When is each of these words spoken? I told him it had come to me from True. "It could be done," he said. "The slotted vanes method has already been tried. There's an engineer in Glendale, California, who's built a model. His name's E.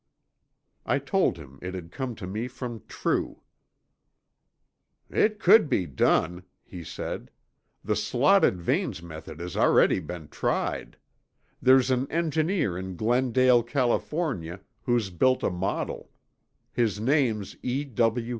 I 0.83 0.97
told 0.97 1.37
him 1.37 1.59
it 1.61 1.75
had 1.75 1.91
come 1.91 2.15
to 2.15 2.25
me 2.25 2.47
from 2.47 2.81
True. 2.87 3.41
"It 5.11 5.37
could 5.37 5.69
be 5.69 5.85
done," 5.85 6.41
he 6.63 6.83
said. 6.83 7.29
"The 7.83 7.95
slotted 7.95 8.59
vanes 8.59 9.03
method 9.03 9.39
has 9.39 9.55
already 9.55 9.99
been 9.99 10.29
tried. 10.29 10.97
There's 11.61 11.91
an 11.91 12.09
engineer 12.11 12.79
in 12.79 12.95
Glendale, 12.95 13.61
California, 13.61 14.61
who's 14.85 15.11
built 15.11 15.43
a 15.43 15.51
model. 15.51 16.09
His 16.73 16.99
name's 16.99 17.55
E. 17.61 17.87